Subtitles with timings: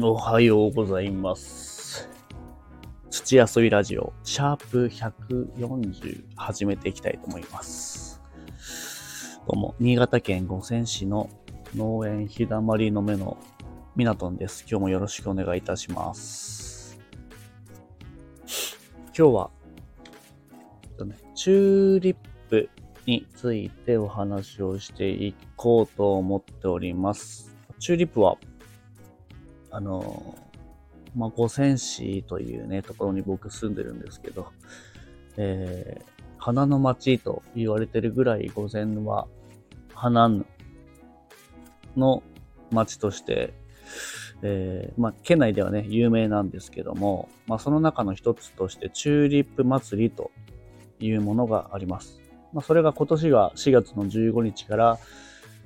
[0.00, 2.08] おはようございます。
[3.10, 8.22] 土遊びラジオ、シャープ140始めていきたいと思います。
[9.48, 11.28] どうも、新潟県五泉市の
[11.74, 13.38] 農園日だまりの目の
[13.96, 14.64] ミナトンです。
[14.70, 16.96] 今日もよろしくお願いいたします。
[19.06, 19.50] 今日は、
[20.84, 22.16] えっとねチューリッ
[22.48, 22.70] プ
[23.04, 27.56] についてお話をしていこうと思っております。
[27.80, 28.38] チューリップは
[29.70, 30.36] あの、
[31.16, 34.52] まあ、五泉市というね、ところに僕住んでるんですけど、
[35.36, 36.04] えー、
[36.38, 39.26] 花の町と言われてるぐらい五泉は
[39.94, 40.30] 花
[41.96, 42.22] の
[42.70, 43.54] 町として、
[44.42, 50.30] えー、まあ、県内ではね、有名なんですけども、まあ、その中の一つとしてチューリップ祭りと
[51.00, 52.20] いうものがあります。
[52.52, 54.98] まあ、それが今年が4月の15日から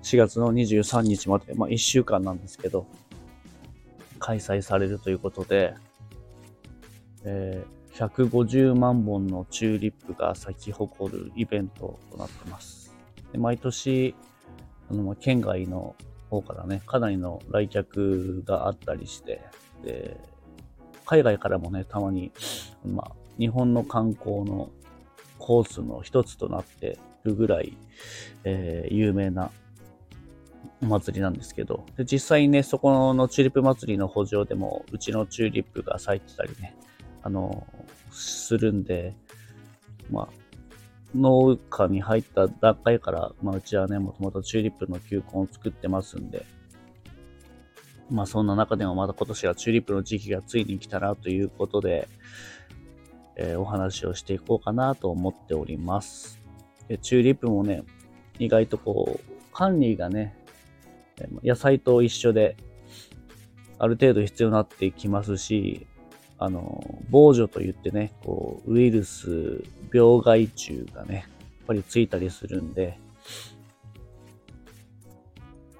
[0.02, 2.86] 4月の23日まで、まあ、1週間なんですけど、
[4.22, 5.74] 開催されるということで、
[7.24, 12.94] えー、150万本のチューリップが咲き誇るイベントとなってます。
[13.32, 14.14] で毎年、
[14.88, 15.96] あの県外の
[16.30, 19.40] 方からね、かなりの来客があったりして、
[19.82, 20.16] で
[21.04, 22.30] 海外からもね、たまに、
[22.86, 24.70] まあ、日本の観光の
[25.40, 27.76] コースの一つとなってるぐらい、
[28.44, 29.50] えー、有名な
[30.82, 36.76] お祭りなんですけど、で実際にね、そこのチューリップ祭りの補助でも、うちのチューリップが咲いてたりね、
[37.22, 37.66] あの、
[38.10, 39.14] するんで、
[40.10, 40.28] まあ、
[41.14, 46.44] 農家に入った段階から、まあ、うちはね、もともとチューリップの球根を作ってますんで、
[48.10, 52.08] まあ、そんな中でもまた今年はチューリップの時期がついに来たなということで、
[53.36, 56.38] えー、お話をしていこうかなと思っております。
[56.88, 57.84] でチューリップもね、
[58.38, 60.36] 意外とこう、管理がね、
[61.42, 62.56] 野菜と一緒で、
[63.78, 65.86] ある程度必要になってきますし、
[66.38, 71.22] あの、防除といってね、こう、ウイルス、病害虫がね、や
[71.64, 72.98] っぱりついたりするんで、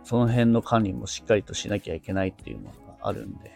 [0.05, 3.53] その辺の管理もしっかりとしなきゃいけないっていうのがあるんで、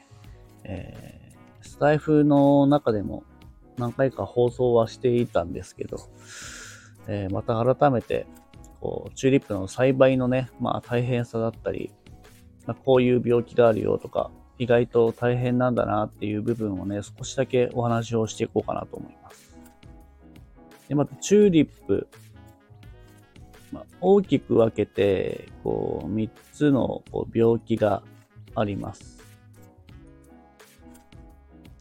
[0.64, 3.24] えー、スタイフの中でも
[3.76, 5.98] 何回か放送はしていたんですけど、
[7.08, 8.26] えー、また改めて
[8.86, 11.90] こうチューリップの栽培のね、まあ大変さだったり、
[12.66, 19.58] まあ、こういう病気があるよとか、意外と大変なんだなっていう部分をね、少しだけお話をしていこうかなと思います。
[20.88, 22.06] で、またチューリップ、
[23.72, 28.04] まあ、大きく分けて、こう、3つのこう病気が
[28.54, 29.20] あります。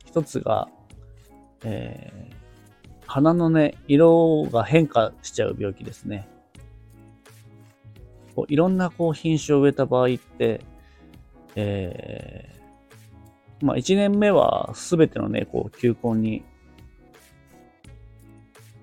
[0.06, 0.70] 一つが、
[1.64, 6.28] えー、花のね、色が変化しちゃう病気ですね。
[8.36, 10.62] こういろんなこう品種を植えた場合って、
[11.56, 16.44] えー、まあ1年目はすべてのね、こう球根に、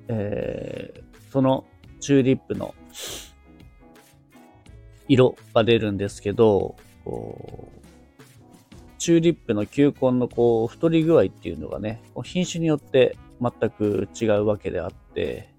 [0.08, 1.64] えー、その
[2.00, 2.74] チューリップの
[5.08, 7.82] 色が出るんですけど、こう
[8.98, 15.52] チューリップの球根のこう太り具合っていうのがね、品種によって全く違うわけであって、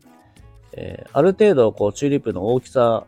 [0.72, 3.06] えー、ある程度こうチューリップの大きさ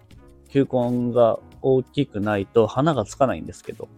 [0.55, 3.89] 球根が大きくないと花がつかないんですけど、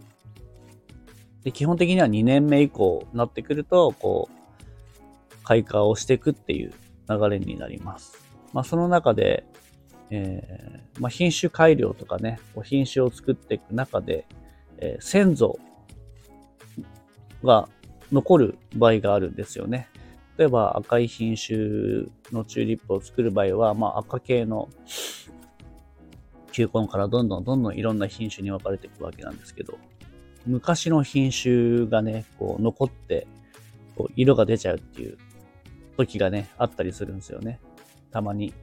[1.43, 6.73] で基本的には2年目以降になってくると、こう、開花をしていくっていう
[7.07, 8.17] 流れになります。
[8.53, 9.45] まあその中で、
[10.09, 14.25] えー、まあ、品種改良とかね、品種を作っていく中で、
[14.79, 15.59] えー、先祖
[17.43, 17.69] が
[18.11, 19.89] 残る場合があるんですよね。
[20.39, 21.57] 例えば赤い品種
[22.31, 24.69] のチューリップを作る場合は、まあ赤系の
[26.57, 29.77] 球根からどんどんどんどんいろんな品種に分かれていくわけなんですけど、
[30.47, 33.27] 昔の品種がね、こう残って、
[33.95, 35.19] こう色が出ちゃうっていう
[35.97, 37.59] 時がね、あったりするんですよね。
[38.11, 38.53] たまに。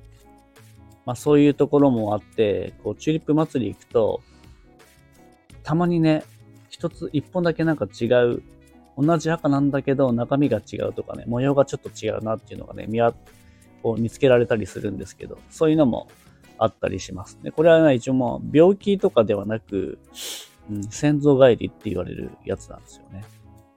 [1.06, 4.20] まあそういうところもあって、こうチューリップ祭り行くと、
[5.62, 6.24] たまにね、
[6.70, 8.42] 一つ、一本だけなんか違う、
[8.98, 12.98] 同じ赤なんだけど中身が違うとかね、模様がちょっと違うなっていうのがね、見、
[13.84, 16.08] こう見つけられたりするんですけど、そういうのも
[16.58, 17.50] あったりしますね。
[17.50, 19.98] これはね、一応もう病気とかではなく、
[20.70, 23.24] うん、先祖返りって言われるやつなんですよね。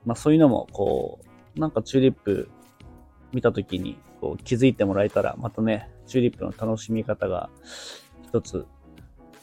[0.05, 1.19] まあそういうのも、こ
[1.55, 2.49] う、なんかチューリップ
[3.33, 7.49] 見たときにこう気づいてもらえたら、またね、チューリップの楽しみ方が
[8.27, 8.65] 一つ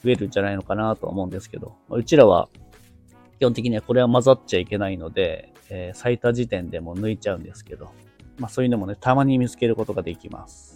[0.02, 2.48] 増えるんじゃないのかなと思うんですけど、うちらは
[3.38, 7.90] 基本的にはこれは混ざっちゃいけないので、えー、咲いた時点でも抜いちゃうんですけど、
[8.38, 10.73] まあそういうのもね、たまに見つけることができます。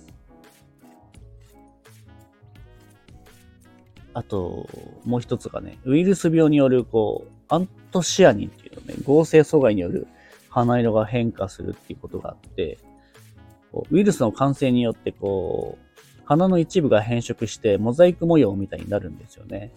[4.18, 4.68] あと、
[5.04, 10.08] もう一つがね、ウイルス病による、こう、アントシアニンっていうのね、合成阻害による
[10.48, 12.78] 花色が変化するっていうことがあって、
[13.90, 19.70] ウイルスの感染によってこう、花の一部が変色してモザイク模様みたいになるんですよね。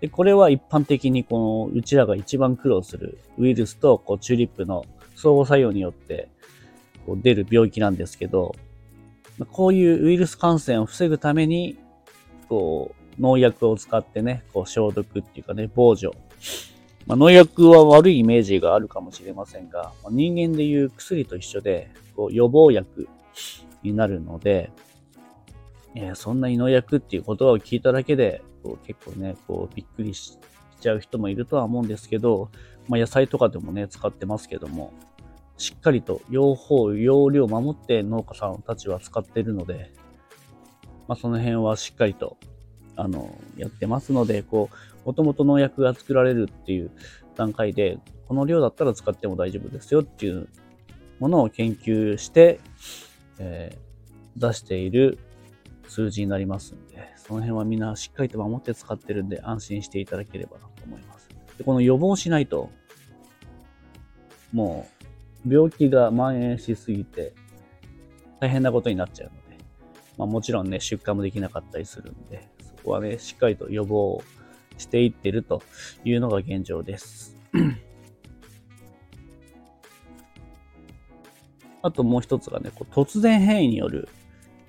[0.00, 4.84] で、これは一般的にこのうちらが一番苦労するウイルスとこうチューリップの
[5.16, 6.28] 相互作用によって
[7.04, 8.54] こう出る病気なんですけど、
[9.50, 11.76] こういうウイルス感染を防ぐために、
[12.48, 16.12] こう、農薬を使ってね、こう消毒っていうかね、防除。
[17.06, 23.08] まあ、農薬は悪いイメージがあるかもしれませんが、ま、人間でいう薬と一緒で、こう予防薬
[23.82, 24.70] になるので、
[25.94, 30.38] えー、そんなに農薬っていう言葉を聞いただけで、こう結構ね、こうびっくりし
[30.80, 32.50] ちゃう人もいるとは思うんですけど、
[32.88, 34.92] まあ、野菜とかでもね、使ってますけども、
[35.56, 39.92] しっかりと用法、用量を守って農家さんたちは使ってるので、
[41.06, 42.36] まあ、その辺はしっかりと、
[42.96, 44.70] あの、やってますので、こ
[45.04, 46.90] う、もともと農薬が作られるっていう
[47.36, 47.98] 段階で、
[48.28, 50.48] この量だったら使っても大丈夫ですよっていう
[51.18, 52.60] ものを研究して、
[53.38, 55.18] えー、出している
[55.88, 61.28] 数字になりますんで、その辺はみんなしっかりと守って使ってるんで安心していただければなと思います。
[61.58, 62.70] でこの予防しないと、
[64.52, 64.86] も
[65.46, 67.34] う病気が蔓延しすぎて
[68.40, 69.64] 大変なことになっちゃうので、
[70.16, 72.48] まあ、もちろんね、出荷もできなかったりするんで、
[72.84, 74.22] こはね、しっかりと予防
[74.78, 75.62] していってると
[76.04, 77.36] いうのが現状です。
[81.82, 84.08] あともう一つがね、こう突然変異による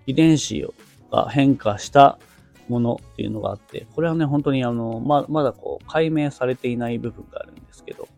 [0.06, 0.68] 遺伝子
[1.12, 2.20] が変化した
[2.68, 8.10] ものっていうのがあって、これはね、本当にあの、ままだこう解明されていない部分があるんですけど、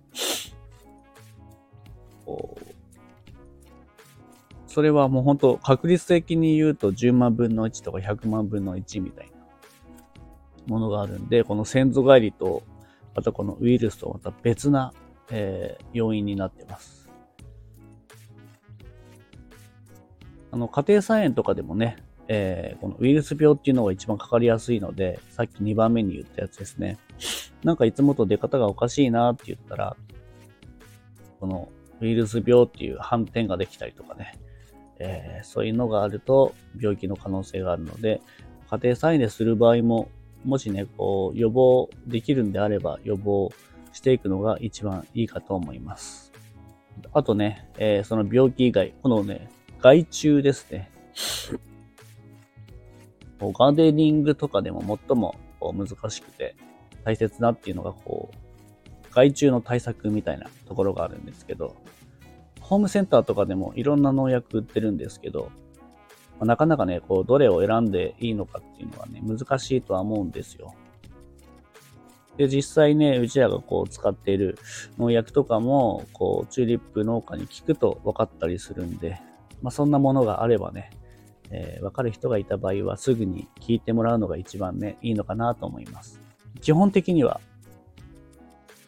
[4.68, 9.37] それはもう本当確率的に言うと10万分の1とか100万分の1みたいな
[10.68, 12.64] ものがあるんで、この先祖返りと、
[13.16, 14.94] あとこのウイルスとまた別な、
[15.32, 17.10] えー、要因になってます。
[20.52, 21.98] あの、家庭菜園とかでもね、
[22.28, 26.98] えー、このウイルス病っていうのが一番かかりやすいので、さっき2番目に言ったやつですね。
[27.64, 29.96] なんかいつもと出方がおかしいなって言ったら、
[31.40, 31.70] この
[32.02, 34.38] ウイルス病っていう反転ができたりとかね、
[35.00, 38.22] えー、そういうのがあると病気の可能性があるので、
[38.70, 40.10] 家庭菜園でする場合も、
[40.46, 43.52] もしね、こう、予防できるんであれば予防
[43.92, 46.32] していくのが一番いいかと思います。
[47.14, 49.50] あとね、えー、その病気以外、このね、
[49.80, 50.90] 害虫ですね。
[53.40, 56.56] ガーデニングとかでも最も難しくて
[57.04, 61.76] 大切なっていうのが、こう、害虫の対策みたいなところがあるんですけど、
[62.60, 65.52] ホームセンターとかでもいろんな農薬売ってるんですけど、
[66.40, 70.76] まあ、なかなかね、こう、どれを選んでいいのかっていうのはね、難しいとは思うんですよ。
[72.38, 74.60] で、実際ね、うちらがこう使っている
[75.00, 79.20] 農薬とかも、こう、チューリップ農家に聞くと分かったりするんで、
[79.62, 80.92] まあそんなものがあればね、
[81.50, 86.20] えー、分かる人がいた場合はすぐに聞いてもらうのが一番ね、いいのかなと思います。
[86.62, 87.40] 基本的には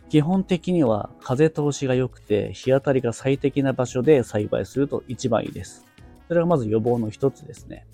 [0.09, 5.85] 基本的には風通しが良くて日当たりが最適な場所で栽培すると一番いいです。
[6.29, 7.87] それがまず予防の一つですね。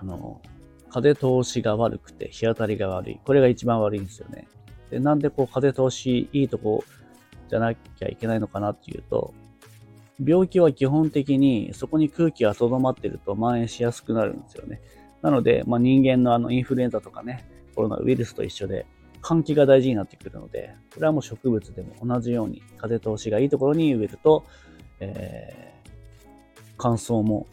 [0.00, 0.42] あの、
[0.90, 3.20] 風通しが悪くて日当たりが悪い。
[3.24, 4.48] これが一番悪いんですよね。
[4.90, 6.84] で、なんでこう風通しいいとこ
[7.48, 9.32] じゃなきゃいけないのかなっていうと、
[10.24, 14.80] 病気は基本的にそこに空気が留まってると蔓延しやすくなるんですよね。
[15.22, 18.86] なので、まあ、人間のあのインフルエンザとかね、コロナウイルスと一緒で、
[19.22, 24.44] 換気が大事になってくるので、これはもう植物でも同じように風通しがいいところに植えると、
[24.98, 25.73] え、
[26.76, 27.46] 乾燥も、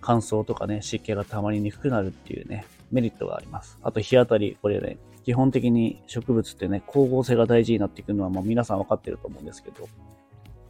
[0.00, 3.78] 乾燥とかね、湿気が溜まりにくくなるっていうね、メリットがあります。
[3.82, 9.88] あと日当たり、これね、基本的に植物ってね、光合成が大事になってくるのはもう皆さん分かってると思うんですけど、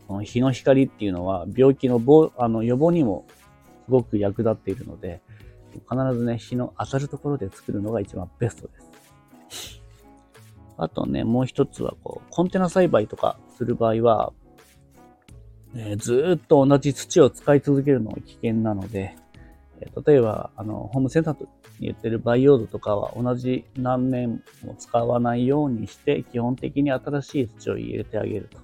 [0.09, 3.26] この日の光っていうのは病気の防あの予防にも
[3.85, 5.21] すごく役立っているので、
[5.73, 9.83] 必ずね、日の当たるところで作るのが一番ベストです。
[10.78, 14.33] あとね、もう一つは、こう、コンテナ栽培とかする場合は、
[15.78, 19.16] えー、ずっと同じ土を使い続けるのは危険なので、
[19.80, 21.49] え、例えば、あの、ホームセンターに
[21.80, 28.59] 言ってる培養土とかは同じ何年も使わないようにして、基本的に新しい土を入れてあげると。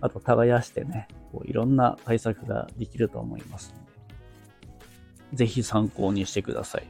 [0.00, 3.84] あと、耕してね、こういろんな対策ができると思いますの
[5.32, 6.86] で、ぜひ参考にしてください。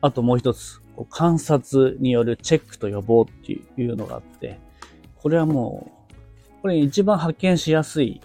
[0.00, 4.58] あともう一つ、観察によるチェックと予防っていうのがあって、
[5.16, 5.93] これはもう、
[6.64, 8.22] これ一番発見しやすい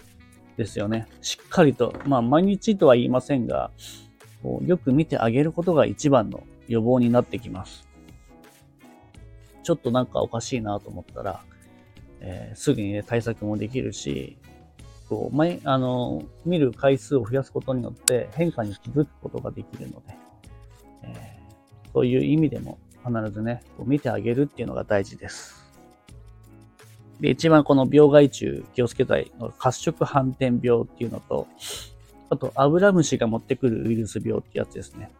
[0.55, 1.07] ですよね。
[1.19, 3.69] しっかりと、まあ毎日とは言いませんが、
[4.41, 7.85] こうよく見てあげることが一番の予防になってきます。
[9.61, 11.41] ちょっとなんかおかしいなと思ったら、
[12.21, 14.37] えー、すぐにね、対策もできるし、
[15.09, 20.17] こう、前、あの、見る回数を増やすことによって変化に気づくことができるので、
[21.03, 25.68] えー、そういう意味でも必ずね、こう見てあげるっていうのが大事です。
[27.19, 31.47] で、一番この病害虫気をつけたいの褐色斑点病っていうのと、
[32.29, 35.11] あと、アブラムシが持ってくるウイルス病ってやつですね。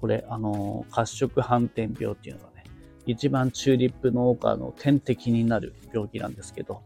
[0.00, 2.64] これ、あの、褐色斑点病っていうのがね、
[3.06, 6.82] 一番チューリップ農家の天敵になる病気なんですけど、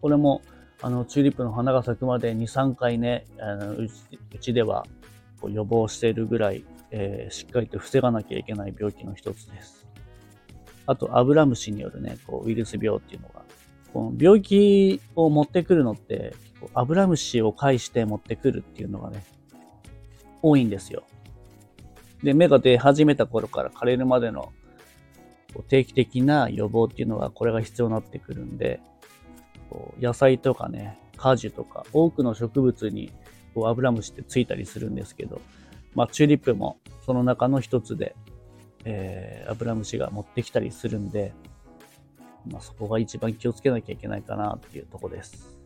[0.00, 0.42] これも、
[0.80, 3.88] あの、チューリップの花が咲くまで2、3回ね、あのう
[4.40, 4.84] ちでは
[5.40, 9.81] こう予防しているぐらい、えー、しっかりと防がなきゃいけない病気の一つです。
[10.86, 13.42] あと、アブラムシによるね、こうウイルス病っていうのが
[13.92, 16.34] この病気を持ってくるのって、
[16.74, 19.24] アブラムシを介して持ってくるっていうのがね、
[20.40, 21.04] 多いんですよ。
[22.22, 24.52] で、芽が出始めた頃から枯れるまでの
[25.68, 28.80] 定期的な予防っていうのが、これが必要になってくるんで、
[30.00, 33.12] 野菜とかね、果樹とか、多くの植物に
[33.54, 35.40] こうアブラムシってついたりするんですけど、
[35.94, 38.16] まあ、チューリップもその中の一つで、
[38.84, 41.32] えー、アブラムシが持ってきたりするんで、
[42.50, 45.56] まあ、そこが一番気をつけなきゃいけないかなっていうとこです。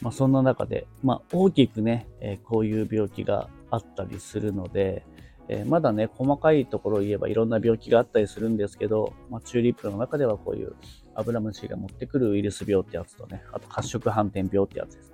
[0.00, 5.04] まあ、そんな中で、まあ、大きくね、えー、こういう病気があったりするので、
[5.48, 10.74] えー、まだね、細かいところを言えばいろんな病気があったりするんですけど、まあ、チューリップの中ではこういう
[11.14, 15.12] アブラムシが持ってくるウイルス病ってやつとね、あと褐色斑点病ってやつです。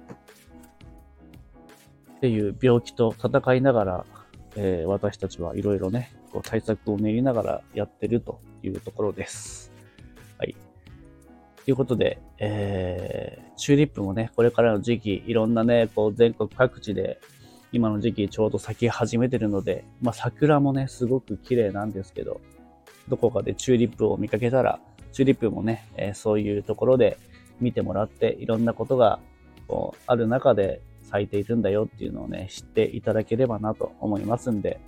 [2.17, 4.07] っていう病気と戦いながら、
[4.57, 9.73] えー、私たちはいろいろね、こう対策を練りながらやってるというところです。
[10.39, 10.55] はい。
[11.65, 17.21] ということで、えー、チューリップもね、これからの時期、いろんなね、こう全国各地で、
[17.73, 22.41] 今の時期ちょうど咲き始めてるので、まあ桜もね、すごく綺麗なんですけど、
[23.09, 24.81] どこかでチューリップを見かけたら、
[25.13, 27.17] チューリップもね、えー、そういうところで
[27.61, 29.21] 見てもらって、いろんなことが
[29.69, 30.81] こうある中で
[31.13, 34.81] 咲いているんだよっていうのをね、知っていただければなと思いますんで、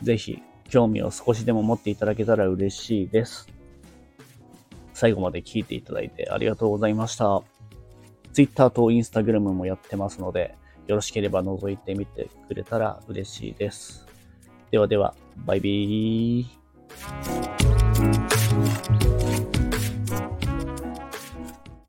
[0.00, 3.48] ぜひ興味を少しでも持っていただけたら嬉しいです。
[4.94, 7.42] 最後まで聞いていただいてありがとうございました。
[8.32, 10.54] Twitter と Instagram もやってますので、
[10.86, 14.06] よろしければ覗いてみてくれたら嬉しいです。
[14.70, 15.14] ではでは、
[15.44, 17.59] バイビー。